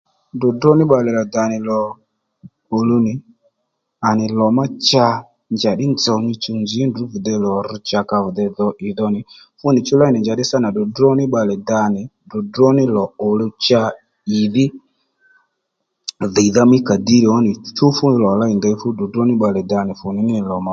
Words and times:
Dròdró 0.39 0.71
ní 0.77 0.83
bbalè 0.87 1.11
rà 1.17 1.23
dà 1.33 1.43
nì 1.51 1.57
lò 1.67 1.79
òluw 2.75 2.99
nì 3.07 3.13
à 4.07 4.09
nì 4.17 4.25
lò 4.37 4.45
ma 4.57 4.63
cha 4.87 5.05
njàddí 5.55 5.85
nzòw 5.93 6.17
nyi 6.25 6.33
chuw 6.43 6.55
nzǐ 6.63 6.77
à 6.85 6.91
bì 6.93 6.99
dey 7.11 7.19
nzǐ 7.21 7.35
lò 7.45 7.51
rř 7.69 7.75
cha 7.89 7.99
ka 8.09 8.17
bì 8.25 8.29
dey 8.37 8.49
tdrà 8.51 8.67
ìdho 8.89 9.07
nì 9.13 9.19
fúnì 9.59 9.79
chú 9.85 9.93
ley 10.01 10.11
nì 10.13 10.19
njàddí 10.21 10.43
sâ 10.49 10.57
nà 10.61 10.69
dròdró 10.73 11.09
ní 11.17 11.23
bbalè 11.27 11.55
da 11.69 11.81
nì 11.95 12.01
dròdró 12.29 12.67
ní 12.77 12.83
lò 12.95 13.03
òluw 13.27 13.51
cha 13.65 13.81
ìdhí 14.39 14.65
dhìydha 16.33 16.63
mí 16.71 16.77
kàdír 16.89 17.23
ó 17.35 17.35
nì 17.45 17.51
chú 17.77 17.85
fú 17.97 18.05
lò 18.23 18.31
ley 18.41 18.53
ndey 18.57 18.75
fú 18.81 18.87
dròdró 18.97 19.21
ní 19.27 19.33
bbalè 19.37 19.61
da 19.71 19.79
nì 19.87 19.93
fù 19.99 20.07
ní 20.15 20.21
nì 20.29 20.35
lò 20.49 20.57
mà 20.59 20.59
òluw 20.61 20.69